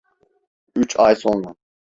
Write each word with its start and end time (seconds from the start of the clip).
Üç 0.75 0.97
ay 0.99 1.15
sonra… 1.15 1.55